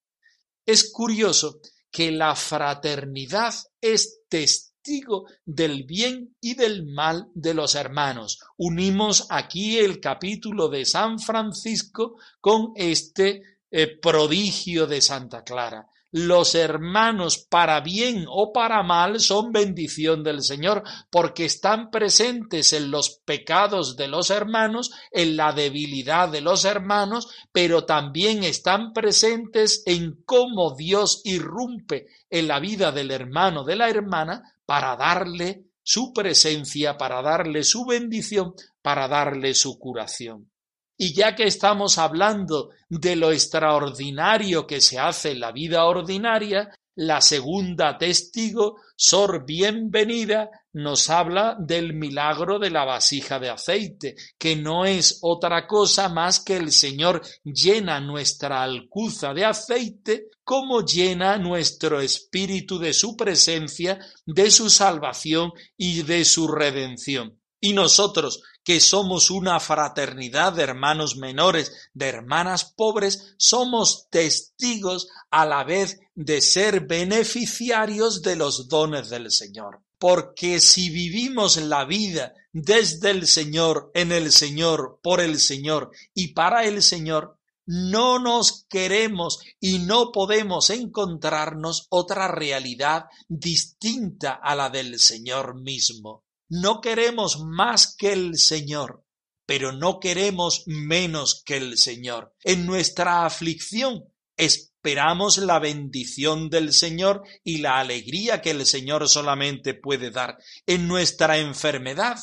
Es 0.66 0.92
curioso 0.92 1.60
que 1.92 2.12
la 2.12 2.36
fraternidad 2.36 3.54
es 3.80 4.22
testigo 4.28 5.28
del 5.46 5.84
bien 5.84 6.36
y 6.42 6.56
del 6.56 6.88
mal 6.88 7.28
de 7.36 7.54
los 7.54 7.76
hermanos. 7.76 8.40
Unimos 8.58 9.28
aquí 9.30 9.78
el 9.78 10.00
capítulo 10.00 10.70
de 10.70 10.86
San 10.86 11.20
Francisco 11.20 12.16
con 12.42 12.72
este 12.76 13.44
eh, 13.70 14.00
prodigio 14.00 14.88
de 14.88 15.00
Santa 15.00 15.44
Clara 15.44 15.88
los 16.26 16.56
hermanos 16.56 17.38
para 17.38 17.82
bien 17.82 18.26
o 18.28 18.52
para 18.52 18.82
mal 18.82 19.20
son 19.20 19.52
bendición 19.52 20.24
del 20.24 20.42
Señor, 20.42 20.84
porque 21.10 21.46
están 21.46 21.92
presentes 21.92 22.74
en 22.74 22.90
los 22.90 23.22
pecados 23.26 23.96
de 23.96 24.08
los 24.08 24.30
hermanos, 24.30 24.92
en 25.12 25.38
la 25.38 25.54
debilidad 25.54 26.30
de 26.30 26.42
los 26.42 26.66
hermanos, 26.66 27.30
pero 27.52 27.86
también 27.86 28.44
están 28.44 28.94
presentes 28.94 29.84
en 29.86 30.24
cómo 30.26 30.76
Dios 30.76 31.22
irrumpe 31.24 32.08
en 32.30 32.48
la 32.48 32.60
vida 32.60 32.92
del 32.92 33.12
hermano, 33.12 33.64
de 33.64 33.76
la 33.76 33.90
hermana, 33.90 34.56
para 34.66 34.96
darle 34.96 35.66
su 35.84 36.14
presencia, 36.14 36.98
para 36.98 37.22
darle 37.22 37.64
su 37.64 37.86
bendición, 37.86 38.54
para 38.82 39.08
darle 39.08 39.54
su 39.54 39.78
curación. 39.78 40.50
Y 40.98 41.14
ya 41.14 41.36
que 41.36 41.44
estamos 41.44 42.00
hablando 42.00 42.72
de 42.90 43.16
lo 43.16 43.32
extraordinario 43.32 44.66
que 44.66 44.82
se 44.82 44.98
hace 44.98 45.32
en 45.32 45.42
la 45.42 45.52
vida 45.52 45.86
ordinaria, 45.86 46.72
la 46.96 47.22
segunda 47.22 47.96
testigo, 48.00 48.78
Sor 48.96 49.46
Bienvenida, 49.46 50.50
nos 50.74 51.12
habla 51.12 51.56
del 51.60 51.94
milagro 51.94 52.58
de 52.58 52.72
la 52.72 52.86
vasija 52.86 53.38
de 53.38 53.52
aceite, 53.52 54.16
que 54.40 54.56
no 54.56 54.86
es 54.86 55.20
otra 55.22 55.68
cosa 55.68 56.10
más 56.10 56.40
que 56.40 56.58
el 56.58 56.72
Señor 56.72 57.22
llena 57.44 58.00
nuestra 58.00 58.64
alcuza 58.64 59.36
de 59.36 59.46
aceite 59.46 60.30
como 60.44 60.82
llena 60.82 61.38
nuestro 61.38 62.02
espíritu 62.02 62.80
de 62.80 62.94
su 62.94 63.16
presencia, 63.16 64.00
de 64.26 64.50
su 64.50 64.72
salvación 64.72 65.52
y 65.78 66.02
de 66.02 66.26
su 66.26 66.48
redención. 66.48 67.37
Y 67.60 67.74
nosotros, 67.74 68.44
que 68.64 68.80
somos 68.80 69.32
una 69.32 69.60
fraternidad 69.60 70.54
de 70.54 70.64
hermanos 70.64 71.16
menores, 71.16 71.72
de 71.94 72.08
hermanas 72.08 72.66
pobres, 72.66 73.36
somos 73.38 74.08
testigos 74.10 75.08
a 75.32 75.46
la 75.46 75.64
vez 75.64 76.00
de 76.14 76.42
ser 76.42 76.82
beneficiarios 76.82 78.22
de 78.22 78.36
los 78.36 78.68
dones 78.68 79.10
del 79.10 79.32
Señor. 79.32 79.82
Porque 79.98 80.60
si 80.60 80.90
vivimos 80.90 81.58
la 81.58 81.86
vida 81.86 82.34
desde 82.52 83.10
el 83.10 83.26
Señor, 83.26 83.90
en 83.96 84.12
el 84.12 84.32
Señor, 84.32 85.00
por 85.02 85.20
el 85.20 85.40
Señor 85.40 85.92
y 86.14 86.34
para 86.34 86.66
el 86.66 86.84
Señor, 86.84 87.38
no 87.66 88.18
nos 88.18 88.66
queremos 88.70 89.40
y 89.60 89.80
no 89.80 90.12
podemos 90.12 90.70
encontrarnos 90.70 91.88
otra 91.90 92.28
realidad 92.28 93.06
distinta 93.28 94.34
a 94.34 94.56
la 94.56 94.70
del 94.70 95.00
Señor 95.00 95.60
mismo. 95.60 96.27
No 96.50 96.80
queremos 96.80 97.40
más 97.40 97.94
que 97.98 98.14
el 98.14 98.38
Señor, 98.38 99.04
pero 99.46 99.74
no 99.74 100.00
queremos 100.00 100.64
menos 100.66 101.44
que 101.46 101.58
el 101.58 101.78
Señor. 101.78 102.34
En 102.44 102.66
nuestra 102.66 103.26
aflicción 103.26 104.06
esperamos 104.38 105.38
la 105.40 105.60
bendición 105.60 106.50
del 106.50 106.72
Señor 106.72 107.24
y 107.44 107.58
la 107.58 107.80
alegría 107.80 108.42
que 108.42 108.52
el 108.52 108.66
Señor 108.66 109.10
solamente 109.10 109.74
puede 109.74 110.10
dar. 110.10 110.38
En 110.66 110.88
nuestra 110.88 111.38
enfermedad 111.38 112.18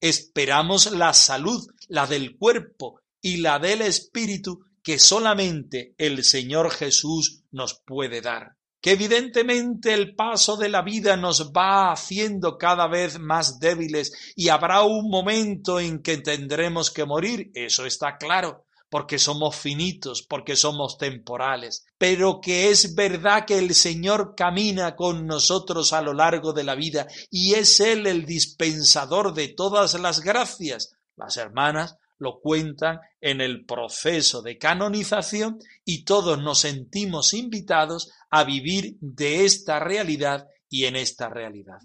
esperamos 0.00 0.90
la 0.90 1.12
salud, 1.14 1.64
la 1.86 2.06
del 2.08 2.36
cuerpo 2.36 3.00
y 3.22 3.38
la 3.38 3.60
del 3.60 3.82
espíritu 3.82 4.64
que 4.82 4.98
solamente 4.98 5.94
el 5.98 6.24
Señor 6.24 6.70
Jesús 6.70 7.44
nos 7.52 7.80
puede 7.84 8.20
dar 8.20 8.57
que 8.80 8.92
evidentemente 8.92 9.92
el 9.92 10.14
paso 10.14 10.56
de 10.56 10.68
la 10.68 10.82
vida 10.82 11.16
nos 11.16 11.52
va 11.52 11.90
haciendo 11.92 12.56
cada 12.56 12.86
vez 12.86 13.18
más 13.18 13.58
débiles 13.58 14.12
y 14.36 14.48
habrá 14.48 14.82
un 14.82 15.10
momento 15.10 15.80
en 15.80 16.02
que 16.02 16.18
tendremos 16.18 16.90
que 16.90 17.04
morir, 17.04 17.50
eso 17.54 17.86
está 17.86 18.16
claro, 18.16 18.64
porque 18.90 19.18
somos 19.18 19.56
finitos, 19.56 20.22
porque 20.22 20.56
somos 20.56 20.96
temporales, 20.96 21.84
pero 21.98 22.40
que 22.40 22.70
es 22.70 22.94
verdad 22.94 23.44
que 23.44 23.58
el 23.58 23.74
Señor 23.74 24.34
camina 24.36 24.96
con 24.96 25.26
nosotros 25.26 25.92
a 25.92 26.00
lo 26.00 26.14
largo 26.14 26.52
de 26.52 26.64
la 26.64 26.74
vida 26.74 27.06
y 27.30 27.54
es 27.54 27.80
Él 27.80 28.06
el 28.06 28.24
dispensador 28.24 29.34
de 29.34 29.48
todas 29.48 29.94
las 29.94 30.20
gracias. 30.20 30.94
Las 31.16 31.36
hermanas 31.36 31.96
lo 32.18 32.40
cuentan 32.40 33.00
en 33.20 33.40
el 33.40 33.64
proceso 33.64 34.42
de 34.42 34.58
canonización 34.58 35.58
y 35.84 36.04
todos 36.04 36.38
nos 36.40 36.60
sentimos 36.60 37.34
invitados 37.34 38.12
a 38.30 38.44
vivir 38.44 38.96
de 39.00 39.44
esta 39.44 39.78
realidad 39.78 40.46
y 40.68 40.84
en 40.84 40.96
esta 40.96 41.28
realidad. 41.28 41.78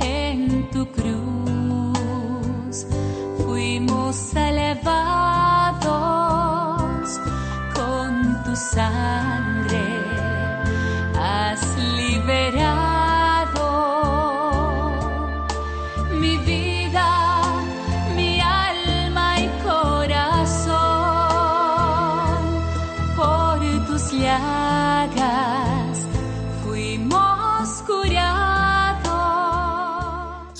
en 0.00 0.70
tu 0.70 0.86
cruz, 0.92 2.86
fuimos 3.44 4.34
elevados 4.34 5.90
con 7.74 8.42
tu 8.44 8.56
sangre, 8.56 9.25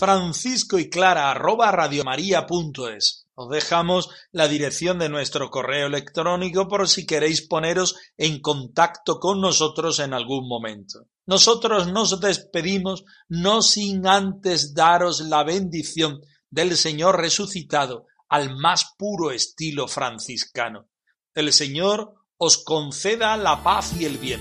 Francisco 0.07 0.79
y 0.79 0.89
Clara 0.89 1.31
arroba 1.33 1.73
radiomaria.es 1.73 3.26
Os 3.39 3.51
dejamos 3.51 4.09
la 4.33 4.49
dirección 4.49 4.99
de 4.99 5.11
nuestro 5.11 5.51
correo 5.51 5.89
electrónico 5.89 6.69
por 6.69 6.89
si 6.89 7.05
queréis 7.05 7.47
poneros 7.47 7.95
en 8.17 8.41
contacto 8.41 9.21
con 9.21 9.43
nosotros 9.43 9.99
en 9.99 10.15
algún 10.15 10.49
momento. 10.49 11.07
Nosotros 11.27 11.87
nos 11.87 12.19
despedimos 12.19 13.05
no 13.29 13.61
sin 13.61 14.07
antes 14.07 14.73
daros 14.73 15.21
la 15.21 15.45
bendición 15.45 16.23
del 16.49 16.79
Señor 16.79 17.21
resucitado 17.21 18.07
al 18.31 18.57
más 18.57 18.95
puro 18.97 19.31
estilo 19.31 19.87
franciscano. 19.87 20.89
El 21.35 21.53
Señor 21.53 22.15
os 22.39 22.65
conceda 22.65 23.37
la 23.37 23.63
paz 23.63 23.93
y 24.01 24.07
el 24.07 24.17
bien. 24.17 24.41